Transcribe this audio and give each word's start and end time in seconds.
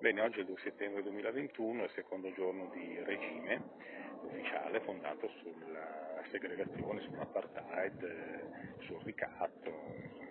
Bene, 0.00 0.22
oggi 0.22 0.38
è 0.38 0.40
il 0.40 0.46
2 0.46 0.56
settembre 0.62 1.02
2021, 1.02 1.82
è 1.82 1.84
il 1.84 1.90
secondo 1.90 2.32
giorno 2.32 2.70
di 2.72 2.98
regime 3.04 3.62
ufficiale 4.22 4.80
fondato 4.80 5.28
sulla 5.42 6.22
segregazione, 6.30 7.02
sull'apartheid, 7.02 8.78
sul 8.78 8.98
ricatto, 9.04 9.70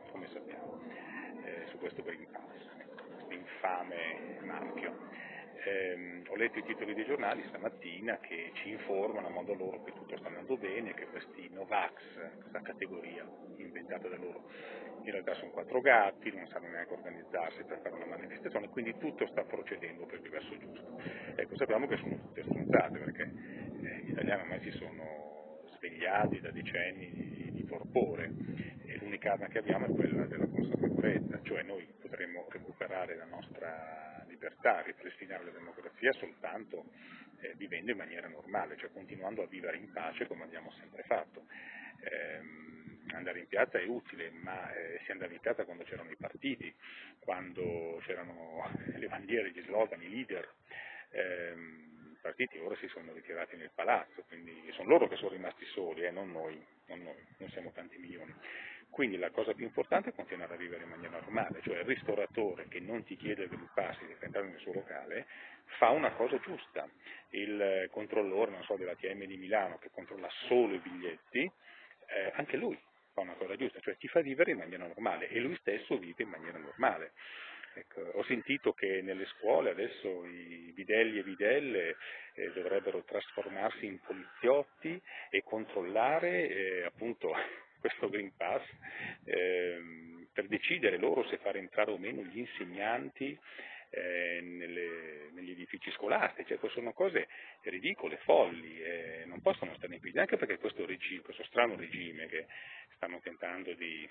come 0.10 0.28
sappiamo, 0.34 0.82
eh, 1.44 1.68
su 1.68 1.78
questo 1.78 2.02
Green 2.02 2.26
Pass, 2.32 3.30
infame 3.30 4.40
marchio. 4.42 4.98
Eh, 5.62 6.22
ho 6.26 6.36
letto 6.36 6.60
i 6.60 6.64
titoli 6.64 6.94
dei 6.94 7.06
giornali 7.06 7.44
stamattina 7.50 8.20
che 8.20 8.52
ci 8.54 8.70
informano 8.70 9.28
a 9.28 9.30
modo 9.30 9.54
loro 9.54 9.84
che 9.84 9.92
tutto 9.92 10.16
sta 10.18 10.28
andando 10.28 10.56
bene, 10.56 10.94
che 10.94 11.08
questi 11.08 11.50
Novax, 11.52 11.94
questa 12.38 12.62
categoria 12.62 13.28
inventata 13.58 14.08
da 14.08 14.16
loro, 14.16 14.50
in 15.04 15.12
realtà 15.12 15.34
sono 15.36 15.52
quattro 15.52 15.82
gatti, 15.82 16.32
non 16.34 16.48
sanno 16.48 16.70
neanche 16.70 16.94
organizzarsi 16.94 17.64
per 17.64 17.80
fare 17.82 17.96
una 17.96 18.06
manifestazione, 18.06 18.70
quindi 18.70 18.98
tutto 18.98 19.28
sta 19.28 19.44
procedendo 19.44 20.06
per 20.06 20.22
il 20.24 20.30
verso 20.30 20.58
giusto. 20.58 21.02
Ecco, 21.36 21.56
sappiamo 21.58 21.88
che 21.88 21.98
sono 21.98 22.16
tutte 22.16 22.44
stronzate 22.44 23.00
perché 23.00 23.24
eh, 23.24 24.02
gli 24.04 24.10
italiani 24.12 24.42
ormai 24.42 24.62
si 24.62 24.72
sono 24.72 25.60
svegliati 25.76 26.40
da 26.40 26.52
decenni 26.52 27.12
di, 27.12 27.52
di 27.52 27.66
torpore 27.66 28.32
e 28.86 28.98
l'unica 28.98 29.34
arma 29.34 29.48
che 29.48 29.60
abbiamo 29.60 29.88
è 29.88 29.92
quella 29.94 30.26
della 30.26 30.48
consapevolezza, 30.48 31.42
cioè 31.44 31.64
noi 31.64 31.86
potremmo 32.00 32.46
recuperare 32.50 33.16
la 33.16 33.26
nostra 33.26 34.09
libertà, 34.40 34.82
ripristinare 34.82 35.44
la 35.44 35.52
democrazia 35.52 36.14
soltanto 36.14 36.86
eh, 37.42 37.54
vivendo 37.58 37.92
in 37.92 37.98
maniera 37.98 38.28
normale, 38.30 38.78
cioè 38.78 38.90
continuando 38.92 39.44
a 39.44 39.48
vivere 39.48 39.78
in 39.78 39.92
pace 39.92 40.28
come 40.28 40.44
abbiamo 40.44 40.72
sempre 40.80 41.04
fatto. 41.04 41.46
Eh, 42.02 42.40
andare 43.16 43.40
in 43.40 43.48
piazza 43.48 43.80
è 43.80 43.86
utile, 43.86 44.30
ma 44.30 44.74
eh, 44.74 45.02
si 45.04 45.12
andava 45.12 45.34
in 45.34 45.40
piazza 45.40 45.66
quando 45.66 45.84
c'erano 45.84 46.10
i 46.10 46.16
partiti, 46.16 46.74
quando 47.20 48.02
c'erano 48.06 48.72
le 48.96 49.08
bandiere, 49.08 49.52
gli 49.52 49.62
slogan, 49.64 50.02
i 50.02 50.10
leader. 50.10 50.48
Eh, 51.10 51.54
i 52.12 52.18
partiti 52.22 52.58
ora 52.60 52.76
si 52.78 52.88
sono 52.88 53.12
ritirati 53.14 53.58
nel 53.58 53.72
palazzo, 53.74 54.24
quindi 54.28 54.54
sono 54.74 54.90
loro 54.90 55.08
che 55.08 55.16
sono 55.16 55.32
rimasti 55.32 55.66
soli, 55.66 56.04
eh, 56.04 56.12
non 56.12 56.32
noi, 56.32 56.64
non 56.88 57.02
noi, 57.02 57.26
non 57.38 57.50
siamo 57.50 57.72
tanti 57.72 57.98
milioni. 57.98 58.34
Quindi 58.90 59.18
la 59.18 59.30
cosa 59.30 59.54
più 59.54 59.66
importante 59.66 60.10
è 60.10 60.14
continuare 60.14 60.56
a 60.56 60.58
vivere 60.58 60.84
in 60.84 60.90
maniera 60.90 61.20
normale, 61.20 61.62
cioè 61.64 61.80
il 61.80 61.86
ristoratore 61.86 62.68
che 62.68 62.80
non 62.80 63.04
ti 63.04 63.16
chiede 63.16 63.44
il 63.44 63.50
Green 63.50 63.70
Pass 63.74 63.98
di 64.00 64.16
entrare 64.20 64.48
nel 64.48 64.60
suo 64.60 64.74
locale 64.74 65.26
fa 65.78 65.90
una 65.90 66.12
cosa 66.12 66.38
giusta, 66.40 66.90
il 67.30 67.88
controllore 67.92 68.52
so, 68.64 68.76
dell'ATM 68.76 69.26
di 69.26 69.38
Milano 69.38 69.78
che 69.78 69.90
controlla 69.92 70.28
solo 70.48 70.74
i 70.74 70.80
biglietti, 70.80 71.40
eh, 71.42 72.32
anche 72.36 72.58
lui 72.58 72.78
fa 73.14 73.22
una 73.22 73.34
cosa 73.34 73.56
giusta, 73.56 73.80
cioè 73.80 73.98
ti 73.98 74.08
fa 74.08 74.22
vivere 74.22 74.52
in 74.52 74.58
maniera 74.58 74.86
normale 74.86 75.30
e 75.30 75.40
lui 75.40 75.56
stesso 75.58 75.98
vive 75.98 76.24
in 76.24 76.30
maniera 76.30 76.58
normale. 76.58 77.12
Ecco, 77.76 78.02
ho 78.02 78.24
sentito 78.24 78.74
che 78.74 79.02
nelle 79.04 79.26
scuole 79.26 79.70
adesso 79.70 80.26
i 80.26 80.72
bidelli 80.74 81.20
e 81.20 81.24
bidelle 81.24 81.96
eh, 82.34 82.52
dovrebbero 82.52 83.04
trasformarsi 83.04 83.86
in 83.86 84.00
poliziotti 84.00 85.00
e 85.30 85.44
controllare 85.44 86.50
eh, 86.50 86.84
appunto 86.84 87.32
questo 87.80 88.10
Green 88.10 88.36
Pass 88.36 88.64
ehm, 89.26 90.28
per 90.34 90.48
decidere 90.48 90.98
loro 90.98 91.28
se 91.28 91.38
far 91.38 91.58
entrare 91.58 91.92
o 91.92 91.98
meno 91.98 92.22
gli 92.24 92.40
insegnanti 92.40 93.38
eh, 93.92 94.40
nelle, 94.42 95.30
negli 95.34 95.52
edifici 95.52 95.92
scolastici, 95.92 96.54
ecco, 96.54 96.70
sono 96.70 96.94
cose 96.94 97.28
ridicole, 97.64 98.18
folli, 98.18 98.82
eh, 98.82 99.24
non 99.26 99.42
possono 99.42 99.74
stare 99.76 99.96
in 99.96 100.00
piedi, 100.00 100.20
anche 100.20 100.38
perché 100.38 100.58
questo, 100.58 100.86
regime, 100.86 101.22
questo 101.22 101.44
strano 101.46 101.76
regime 101.76 102.28
che 102.28 102.46
stanno 102.96 103.20
tentando 103.20 103.74
di 103.74 104.08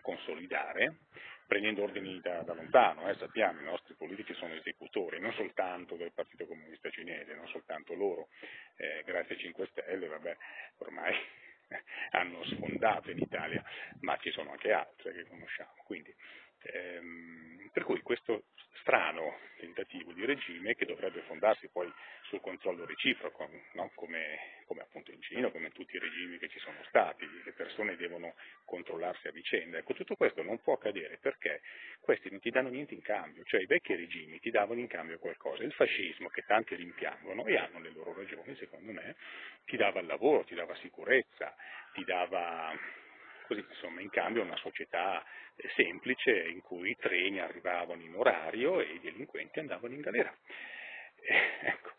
consolidare, 0.00 0.98
prendendo 1.46 1.82
ordini 1.82 2.20
da, 2.20 2.42
da 2.42 2.54
lontano, 2.54 3.08
eh, 3.08 3.16
sappiamo, 3.16 3.60
i 3.60 3.64
nostri 3.64 3.94
politici 3.94 4.32
sono 4.34 4.54
esecutori, 4.54 5.18
non 5.20 5.32
soltanto 5.32 5.96
del 5.96 6.12
Partito 6.12 6.46
Comunista 6.46 6.88
Cinese, 6.90 7.34
non 7.34 7.48
soltanto 7.48 7.94
loro, 7.94 8.28
eh, 8.76 9.02
grazie 9.04 9.34
a 9.34 9.38
5 9.38 9.66
Stelle, 9.66 10.06
vabbè, 10.06 10.36
ormai 10.78 11.14
hanno 12.10 12.44
sfondato 12.44 13.10
in 13.10 13.18
Italia, 13.18 13.62
ma 14.00 14.16
ci 14.18 14.30
sono 14.30 14.50
anche 14.50 14.72
altre 14.72 15.12
che 15.12 15.26
conosciamo. 15.26 15.74
Quindi, 15.84 16.14
ehm, 16.62 17.70
per 17.72 17.84
cui 17.84 18.00
questo 18.02 18.44
strano 18.80 19.38
tentativo 19.58 20.12
di 20.12 20.24
regime 20.24 20.74
che 20.74 20.84
dovrebbe 20.84 21.22
fondarsi 21.22 21.68
poi 21.68 21.90
sul 22.22 22.40
controllo 22.40 22.84
reciproco, 22.84 23.48
no? 23.74 23.90
come, 23.94 24.61
appunto 24.92 25.10
in 25.10 25.22
Cina, 25.22 25.50
come 25.50 25.66
in 25.66 25.72
tutti 25.72 25.96
i 25.96 25.98
regimi 25.98 26.36
che 26.36 26.48
ci 26.50 26.58
sono 26.58 26.76
stati, 26.88 27.26
le 27.42 27.52
persone 27.52 27.96
devono 27.96 28.34
controllarsi 28.66 29.26
a 29.26 29.32
vicenda. 29.32 29.78
Ecco, 29.78 29.94
tutto 29.94 30.16
questo 30.16 30.42
non 30.42 30.60
può 30.60 30.74
accadere 30.74 31.16
perché 31.18 31.62
questi 31.98 32.28
non 32.30 32.40
ti 32.40 32.50
danno 32.50 32.68
niente 32.68 32.92
in 32.92 33.00
cambio, 33.00 33.42
cioè 33.44 33.62
i 33.62 33.66
vecchi 33.66 33.96
regimi 33.96 34.38
ti 34.38 34.50
davano 34.50 34.80
in 34.80 34.88
cambio 34.88 35.18
qualcosa. 35.18 35.62
Il 35.62 35.72
fascismo, 35.72 36.28
che 36.28 36.44
tanti 36.46 36.74
rimpiangono 36.74 37.46
e 37.46 37.56
hanno 37.56 37.80
le 37.80 37.90
loro 37.90 38.12
ragioni, 38.12 38.54
secondo 38.56 38.92
me, 38.92 39.16
ti 39.64 39.78
dava 39.78 40.00
il 40.00 40.06
lavoro, 40.06 40.44
ti 40.44 40.54
dava 40.54 40.74
sicurezza, 40.76 41.56
ti 41.94 42.04
dava 42.04 42.78
così, 43.46 43.64
insomma, 43.66 44.02
in 44.02 44.10
cambio 44.10 44.42
una 44.42 44.56
società 44.56 45.24
semplice 45.74 46.48
in 46.48 46.60
cui 46.60 46.90
i 46.90 46.96
treni 46.96 47.40
arrivavano 47.40 48.02
in 48.02 48.14
orario 48.14 48.80
e 48.80 48.92
i 48.92 49.00
delinquenti 49.00 49.58
andavano 49.58 49.94
in 49.94 50.00
galera. 50.00 50.34
Eh, 51.22 51.58
ecco. 51.68 51.91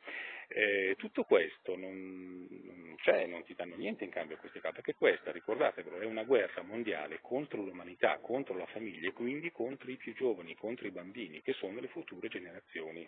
Eh, 0.48 0.96
tutto 0.98 1.24
questo 1.24 1.76
non, 1.76 2.48
non, 2.50 2.96
c'è, 2.98 3.26
non 3.26 3.44
ti 3.44 3.54
danno 3.56 3.76
niente 3.76 4.04
in 4.04 4.10
cambio 4.10 4.36
a 4.36 4.40
questi 4.40 4.60
casi, 4.60 4.76
perché 4.76 4.96
questa, 4.96 5.32
ricordatevelo, 5.32 6.00
è 6.00 6.06
una 6.06 6.24
guerra 6.24 6.62
mondiale 6.62 7.20
contro 7.22 7.62
l'umanità, 7.62 8.18
contro 8.20 8.56
la 8.58 8.66
famiglia 8.68 9.08
e 9.10 9.14
quindi 9.14 9.52
contro 9.52 9.90
i 9.90 9.98
più 9.98 10.14
giovani, 10.14 10.56
contro 10.56 10.88
i 10.88 10.92
bambini, 10.92 11.42
che 11.42 11.54
sono 11.54 11.80
le 11.80 11.88
future 11.88 12.28
generazioni. 12.28 13.08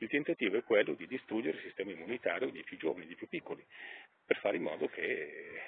Il 0.00 0.08
tentativo 0.08 0.56
è 0.56 0.62
quello 0.62 0.92
di 0.92 1.06
distruggere 1.06 1.56
il 1.56 1.62
sistema 1.64 1.90
immunitario 1.90 2.50
dei 2.50 2.62
più 2.62 2.76
giovani, 2.76 3.06
dei 3.06 3.16
più 3.16 3.28
piccoli, 3.28 3.64
per 4.24 4.36
fare 4.38 4.56
in 4.56 4.62
modo 4.62 4.86
che 4.86 5.60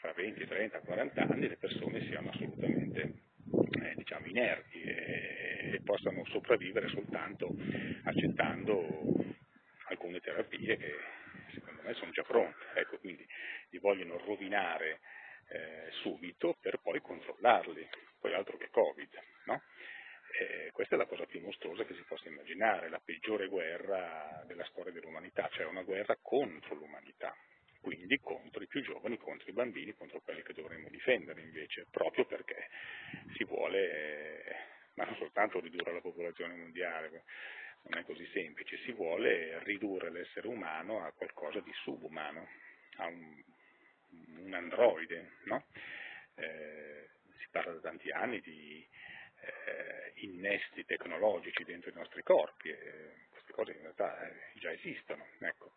fra 0.00 0.12
20, 0.12 0.46
30, 0.46 0.80
40 0.80 1.22
anni 1.22 1.48
le 1.48 1.56
persone 1.56 2.04
siano 2.06 2.30
assolutamente 2.30 3.12
eh, 3.80 3.94
diciamo, 3.94 4.26
inerti 4.26 4.82
e, 4.82 5.70
e 5.74 5.80
possano 5.84 6.24
sopravvivere 6.26 6.88
soltanto 6.88 7.54
accettando 8.04 9.30
terapie 10.32 10.76
che 10.76 10.98
secondo 11.52 11.82
me 11.82 11.94
sono 11.94 12.10
già 12.10 12.22
pronte, 12.22 12.64
ecco, 12.74 12.98
quindi 12.98 13.26
li 13.70 13.78
vogliono 13.78 14.18
rovinare 14.18 15.00
eh, 15.48 15.88
subito 16.02 16.56
per 16.60 16.80
poi 16.80 17.00
controllarli, 17.00 17.88
poi 18.18 18.34
altro 18.34 18.56
che 18.56 18.70
Covid, 18.70 19.22
no? 19.44 19.62
eh, 20.40 20.70
questa 20.72 20.94
è 20.94 20.98
la 20.98 21.06
cosa 21.06 21.26
più 21.26 21.40
mostruosa 21.40 21.84
che 21.84 21.94
si 21.94 22.04
possa 22.04 22.28
immaginare, 22.28 22.88
la 22.88 23.00
peggiore 23.04 23.48
guerra 23.48 24.42
della 24.46 24.64
storia 24.66 24.92
dell'umanità, 24.92 25.48
cioè 25.52 25.66
una 25.66 25.82
guerra 25.82 26.16
contro 26.22 26.74
l'umanità, 26.74 27.36
quindi 27.80 28.18
contro 28.20 28.62
i 28.62 28.68
più 28.68 28.80
giovani, 28.82 29.18
contro 29.18 29.50
i 29.50 29.52
bambini, 29.52 29.92
contro 29.94 30.20
quelli 30.20 30.42
che 30.42 30.54
dovremmo 30.54 30.88
difendere 30.88 31.40
invece, 31.40 31.86
proprio 31.90 32.24
perché 32.24 32.68
si 33.36 33.44
vuole, 33.44 34.44
eh, 34.44 34.56
ma 34.94 35.04
non 35.04 35.16
soltanto 35.16 35.60
ridurre 35.60 35.92
la 35.92 36.00
popolazione 36.00 36.54
mondiale, 36.54 37.24
non 37.84 37.98
è 37.98 38.04
così 38.04 38.26
semplice, 38.32 38.78
si 38.78 38.92
vuole 38.92 39.62
ridurre 39.64 40.10
l'essere 40.10 40.48
umano 40.48 41.04
a 41.04 41.12
qualcosa 41.12 41.60
di 41.60 41.72
subumano, 41.82 42.48
a 42.96 43.06
un, 43.06 43.42
un 44.38 44.54
androide, 44.54 45.32
no? 45.44 45.64
eh, 46.36 47.08
si 47.38 47.46
parla 47.50 47.72
da 47.72 47.80
tanti 47.80 48.10
anni 48.10 48.40
di 48.40 48.86
eh, 49.40 50.12
innesti 50.26 50.84
tecnologici 50.84 51.64
dentro 51.64 51.90
i 51.90 51.94
nostri 51.94 52.22
corpi, 52.22 52.68
e 52.68 53.26
queste 53.30 53.52
cose 53.52 53.72
in 53.72 53.80
realtà 53.80 54.28
eh, 54.28 54.58
già 54.58 54.72
esistono. 54.72 55.26
Ecco. 55.40 55.72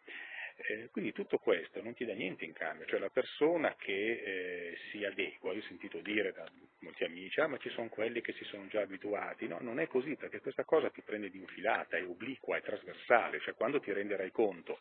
Eh, 0.58 0.90
quindi 0.92 1.12
tutto 1.12 1.38
questo 1.38 1.82
non 1.82 1.94
ti 1.94 2.06
dà 2.06 2.14
niente 2.14 2.46
in 2.46 2.54
cambio, 2.54 2.86
cioè 2.86 3.00
la 3.00 3.10
persona 3.10 3.76
che 3.76 3.92
eh, 3.92 4.78
si 4.90 5.04
adegua, 5.04 5.52
io 5.52 5.60
ho 5.60 5.64
sentito 5.64 6.00
dire 6.00 6.32
da 6.32 6.50
molti 6.86 7.04
amici, 7.04 7.40
ah 7.40 7.48
ma 7.48 7.58
ci 7.58 7.70
sono 7.70 7.90
quelli 7.90 8.22
che 8.22 8.34
si 8.34 8.44
sono 8.46 8.68
già 8.68 8.82
abituati, 8.82 9.48
no, 9.48 9.58
non 9.60 9.80
è 9.80 9.88
così 9.88 10.16
perché 10.16 10.40
questa 10.40 10.64
cosa 10.64 10.90
ti 10.90 11.02
prende 11.02 11.30
di 11.30 11.40
infilata, 11.40 11.98
è 11.98 12.06
obliqua, 12.06 12.58
è 12.58 12.62
trasversale, 12.62 13.40
cioè 13.42 13.56
quando 13.56 13.80
ti 13.80 13.92
renderai 13.92 14.32
conto 14.32 14.80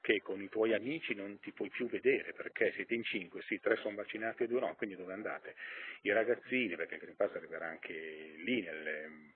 che 0.00 0.20
con 0.22 0.40
i 0.40 0.48
tuoi 0.48 0.74
amici 0.74 1.14
non 1.14 1.38
ti 1.40 1.52
puoi 1.52 1.68
più 1.68 1.88
vedere 1.88 2.32
perché 2.32 2.72
siete 2.72 2.94
in 2.94 3.02
cinque, 3.02 3.42
sì, 3.42 3.58
tre 3.58 3.76
sono 3.76 3.96
vaccinati 3.96 4.44
e 4.44 4.46
due 4.46 4.60
no, 4.60 4.74
quindi 4.76 4.96
dove 4.96 5.12
andate? 5.12 5.54
I 6.02 6.12
ragazzini, 6.12 6.76
perché 6.76 6.94
il 6.94 7.00
Green 7.00 7.16
Pass 7.16 7.34
arriverà 7.34 7.66
anche 7.66 8.34
lì 8.36 8.62
nelle 8.62 9.34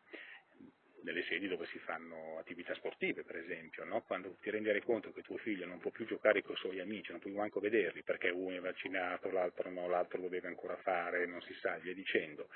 nelle 1.02 1.22
sedi 1.24 1.48
dove 1.48 1.66
si 1.66 1.78
fanno 1.78 2.38
attività 2.38 2.74
sportive, 2.74 3.22
per 3.22 3.36
esempio, 3.36 3.84
no? 3.84 4.02
quando 4.02 4.36
ti 4.40 4.50
renderai 4.50 4.82
conto 4.82 5.12
che 5.12 5.22
tuo 5.22 5.36
figlio 5.38 5.66
non 5.66 5.78
può 5.78 5.90
più 5.90 6.06
giocare 6.06 6.42
con 6.42 6.54
i 6.54 6.58
suoi 6.58 6.80
amici, 6.80 7.10
non 7.10 7.20
puoi 7.20 7.32
manco 7.32 7.60
vederli 7.60 8.02
perché 8.02 8.30
uno 8.30 8.56
è 8.56 8.60
vaccinato, 8.60 9.30
l'altro 9.30 9.70
no, 9.70 9.88
l'altro 9.88 10.20
lo 10.20 10.28
deve 10.28 10.48
ancora 10.48 10.76
fare, 10.76 11.26
non 11.26 11.40
si 11.42 11.54
sa, 11.54 11.76
via 11.78 11.94
dicendo. 11.94 12.48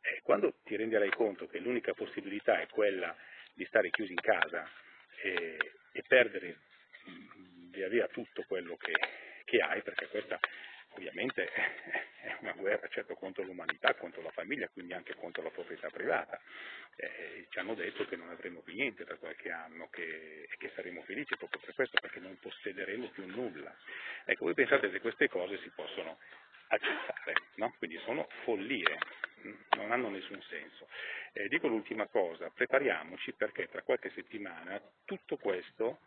Eh, 0.00 0.20
quando 0.22 0.56
ti 0.64 0.76
renderai 0.76 1.10
conto 1.10 1.46
che 1.46 1.58
l'unica 1.58 1.94
possibilità 1.94 2.60
è 2.60 2.66
quella 2.68 3.16
di 3.54 3.64
stare 3.66 3.90
chiusi 3.90 4.12
in 4.12 4.20
casa 4.20 4.68
e, 5.22 5.56
e 5.92 6.04
perdere 6.06 6.58
mm, 7.08 7.70
via 7.70 7.88
via 7.88 8.06
tutto 8.08 8.44
quello 8.46 8.76
che, 8.76 8.92
che 9.44 9.58
hai, 9.58 9.82
perché 9.82 10.08
questa 10.08 10.38
ovviamente 10.90 11.48
è 12.20 12.36
una 12.40 12.52
guerra 12.52 12.88
certo 12.88 13.14
contro 13.14 13.42
l'umanità, 13.42 13.94
contro 13.94 14.22
la 14.22 14.30
famiglia, 14.30 14.68
quindi 14.68 14.92
anche 14.92 15.14
contro 15.14 15.42
la 15.42 15.50
proprietà 15.50 15.88
privata. 15.88 16.40
Eh, 16.96 17.46
ci 17.50 17.58
hanno 17.58 17.74
detto 17.74 18.04
che 18.06 18.16
non 18.16 18.30
avremo 18.30 18.60
più 18.60 18.74
niente 18.74 19.04
tra 19.04 19.16
qualche 19.16 19.50
anno 19.50 19.88
che, 19.90 20.46
e 20.50 20.56
che 20.56 20.70
saremo 20.74 21.02
felici 21.02 21.36
proprio 21.36 21.60
per 21.64 21.74
questo, 21.74 21.98
perché 22.00 22.20
non 22.20 22.38
possederemo 22.38 23.08
più 23.08 23.26
nulla. 23.26 23.74
Ecco, 24.24 24.44
voi 24.44 24.54
pensate 24.54 24.90
che 24.90 25.00
queste 25.00 25.28
cose 25.28 25.58
si 25.58 25.70
possono 25.74 26.18
accettare, 26.68 27.34
no? 27.56 27.74
quindi 27.78 27.98
sono 28.04 28.26
follie, 28.44 28.98
non 29.76 29.92
hanno 29.92 30.08
nessun 30.08 30.40
senso. 30.42 30.88
Eh, 31.32 31.48
dico 31.48 31.68
l'ultima 31.68 32.06
cosa, 32.06 32.50
prepariamoci 32.50 33.32
perché 33.32 33.68
tra 33.68 33.82
qualche 33.82 34.10
settimana 34.14 34.80
tutto 35.04 35.36
questo 35.36 35.98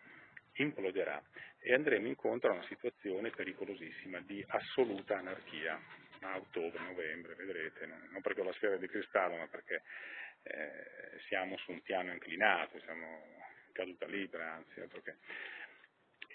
imploderà 0.54 1.22
e 1.60 1.74
andremo 1.74 2.07
incontro 2.07 2.50
a 2.50 2.54
una 2.54 2.66
situazione 2.68 3.30
pericolosissima 3.30 4.19
di 4.22 4.44
assoluta 4.48 5.18
anarchia 5.18 5.80
a 6.22 6.38
ottobre, 6.38 6.81
novembre, 6.81 7.36
vedrete, 7.36 7.86
non 7.86 8.22
perché 8.22 8.42
ho 8.42 8.45
la 8.45 8.54
sfera 8.54 8.78
di 8.78 8.88
cristallo, 8.88 9.38
ma 9.38 9.48
perché 9.48 9.83
eh, 10.47 11.19
siamo 11.27 11.57
su 11.57 11.71
un 11.71 11.81
piano 11.81 12.11
inclinato, 12.11 12.79
siamo 12.81 13.35
caduta 13.71 14.05
libera, 14.07 14.53
anzi, 14.53 14.79
altro 14.79 15.01
che. 15.01 15.15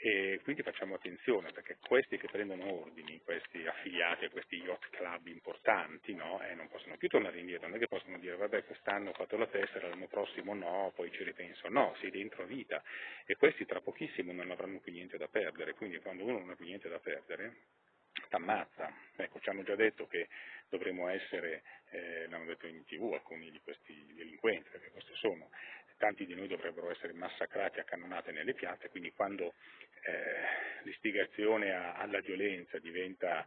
E 0.04 0.40
quindi 0.42 0.62
facciamo 0.62 0.96
attenzione 0.96 1.52
perché 1.52 1.76
questi 1.80 2.18
che 2.18 2.26
prendono 2.26 2.72
ordini, 2.72 3.20
questi 3.22 3.64
affiliati 3.64 4.24
a 4.24 4.30
questi 4.30 4.56
yacht 4.56 4.90
club 4.90 5.28
importanti, 5.28 6.12
no? 6.12 6.42
eh, 6.42 6.54
non 6.54 6.68
possono 6.68 6.96
più 6.96 7.08
tornare 7.08 7.38
indietro, 7.38 7.68
non 7.68 7.76
è 7.76 7.78
che 7.78 7.86
possono 7.86 8.18
dire 8.18 8.34
vabbè 8.34 8.64
quest'anno 8.64 9.10
ho 9.10 9.12
fatto 9.12 9.36
la 9.36 9.46
tessera, 9.46 9.88
l'anno 9.88 10.08
prossimo 10.08 10.54
no, 10.54 10.90
poi 10.96 11.12
ci 11.12 11.22
ripenso, 11.22 11.68
no, 11.68 11.94
sei 12.00 12.10
dentro 12.10 12.42
a 12.42 12.46
vita. 12.46 12.82
E 13.24 13.36
questi 13.36 13.64
tra 13.64 13.80
pochissimo 13.80 14.32
non 14.32 14.50
avranno 14.50 14.80
più 14.80 14.90
niente 14.90 15.18
da 15.18 15.28
perdere, 15.28 15.74
quindi 15.74 16.00
quando 16.00 16.24
uno 16.24 16.38
non 16.40 16.50
ha 16.50 16.56
più 16.56 16.64
niente 16.64 16.88
da 16.88 16.98
perdere 16.98 17.54
t'ammazza. 18.28 18.92
Ecco, 19.16 19.40
ci 19.40 19.48
hanno 19.48 19.62
già 19.62 19.74
detto 19.74 20.06
che 20.06 20.28
dovremmo 20.68 21.08
essere, 21.08 21.62
eh, 21.90 22.26
l'hanno 22.28 22.46
detto 22.46 22.66
in 22.66 22.84
tv 22.84 23.12
alcuni 23.12 23.50
di 23.50 23.60
questi 23.60 24.14
delinquenti, 24.14 24.68
perché 24.70 24.90
questi 24.90 25.12
sono, 25.14 25.50
tanti 25.98 26.26
di 26.26 26.34
noi 26.34 26.48
dovrebbero 26.48 26.90
essere 26.90 27.12
massacrati 27.12 27.78
a 27.78 27.84
cannonate 27.84 28.32
nelle 28.32 28.54
piazze, 28.54 28.88
quindi 28.88 29.12
quando 29.12 29.54
eh, 30.02 30.82
l'istigazione 30.82 31.72
a, 31.72 31.94
alla 31.94 32.20
violenza 32.20 32.78
diventa 32.78 33.46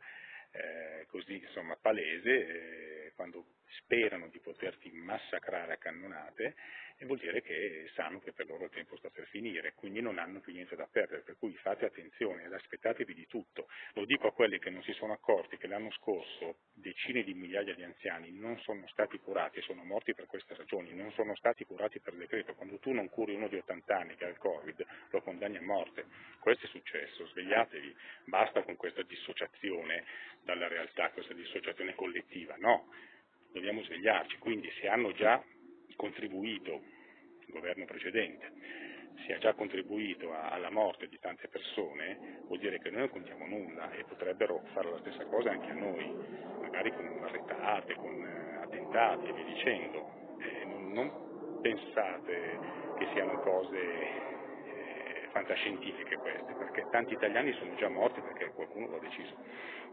eh, 0.51 1.05
così 1.09 1.35
insomma, 1.35 1.75
palese, 1.75 2.29
eh, 3.07 3.11
quando 3.15 3.45
sperano 3.79 4.29
di 4.29 4.39
poterti 4.39 4.89
massacrare 4.91 5.73
a 5.73 5.77
cannonate, 5.77 6.55
e 6.97 7.05
vuol 7.05 7.19
dire 7.19 7.41
che 7.41 7.89
sanno 7.93 8.19
che 8.19 8.31
per 8.31 8.47
loro 8.47 8.65
il 8.65 8.69
tempo 8.71 8.95
sta 8.97 9.09
per 9.09 9.25
finire, 9.27 9.73
quindi 9.73 10.01
non 10.01 10.17
hanno 10.17 10.39
più 10.39 10.53
niente 10.53 10.75
da 10.75 10.87
perdere, 10.89 11.21
per 11.21 11.37
cui 11.37 11.53
fate 11.55 11.85
attenzione 11.85 12.45
ed 12.45 12.53
aspettatevi 12.53 13.13
di 13.13 13.27
tutto. 13.27 13.67
Lo 13.93 14.05
dico 14.05 14.27
a 14.27 14.33
quelli 14.33 14.59
che 14.59 14.69
non 14.69 14.81
si 14.83 14.93
sono 14.93 15.13
accorti 15.13 15.57
che 15.57 15.67
l'anno 15.67 15.91
scorso 15.91 16.57
decine 16.73 17.23
di 17.23 17.33
migliaia 17.33 17.73
di 17.75 17.83
anziani 17.83 18.31
non 18.31 18.57
sono 18.59 18.87
stati 18.87 19.19
curati 19.19 19.61
sono 19.61 19.83
morti 19.83 20.13
per 20.13 20.25
queste 20.27 20.55
ragioni, 20.55 20.93
non 20.93 21.11
sono 21.11 21.35
stati 21.35 21.65
curati 21.65 21.99
per 21.99 22.13
decreto. 22.13 22.53
Quando 22.53 22.77
tu 22.79 22.91
non 22.91 23.09
curi 23.09 23.33
uno 23.33 23.47
di 23.47 23.57
80 23.57 23.97
anni 23.97 24.15
che 24.15 24.25
ha 24.25 24.29
il 24.29 24.37
Covid, 24.37 24.85
lo 25.09 25.21
condanni 25.21 25.57
a 25.57 25.61
morte. 25.61 26.05
Questo 26.39 26.65
è 26.65 26.69
successo, 26.69 27.27
svegliatevi, 27.27 27.95
basta 28.25 28.61
con 28.63 28.75
questa 28.75 29.01
dissociazione 29.01 30.03
dalla 30.43 30.67
realtà, 30.67 31.09
questa 31.09 31.33
dissociazione 31.33 31.95
collettiva, 31.95 32.55
no, 32.57 32.87
dobbiamo 33.51 33.81
svegliarci, 33.83 34.37
quindi 34.37 34.71
se 34.79 34.87
hanno 34.87 35.11
già 35.13 35.43
contribuito, 35.95 36.81
il 37.45 37.53
governo 37.53 37.85
precedente, 37.85 38.51
si 39.23 39.31
è 39.31 39.37
già 39.37 39.53
contribuito 39.53 40.33
a, 40.33 40.49
alla 40.49 40.69
morte 40.69 41.07
di 41.07 41.17
tante 41.19 41.47
persone, 41.47 42.41
vuol 42.47 42.59
dire 42.59 42.79
che 42.79 42.89
noi 42.89 42.99
non 42.99 43.09
contiamo 43.09 43.45
nulla 43.47 43.91
e 43.91 44.03
potrebbero 44.03 44.61
fare 44.73 44.91
la 44.91 44.99
stessa 44.99 45.25
cosa 45.25 45.51
anche 45.51 45.69
a 45.69 45.73
noi, 45.73 46.13
magari 46.61 46.91
con 46.91 47.19
barrettate, 47.19 47.95
con 47.95 48.13
eh, 48.13 48.55
attentati 48.61 49.27
e 49.27 49.33
via 49.33 49.45
dicendo. 49.45 50.13
Eh, 50.39 50.65
non, 50.65 50.91
non, 50.91 51.23
pensate 51.61 52.59
che 52.99 53.07
siano 53.13 53.39
cose 53.39 53.77
eh, 53.77 55.27
fantascientifiche 55.31 56.15
queste, 56.17 56.53
perché 56.53 56.85
tanti 56.91 57.13
italiani 57.13 57.53
sono 57.53 57.73
già 57.75 57.89
morti 57.89 58.21
perché 58.21 58.51
qualcuno 58.51 58.87
lo 58.87 58.97
ha 58.97 58.99
deciso. 58.99 59.35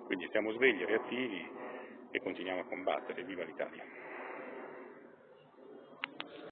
Quindi 0.05 0.27
stiamo 0.27 0.53
svegli, 0.53 0.85
reattivi 0.85 1.49
e 2.11 2.21
continuiamo 2.21 2.61
a 2.61 2.65
combattere. 2.65 3.25
Viva 3.25 3.45
l'Italia! 3.45 3.83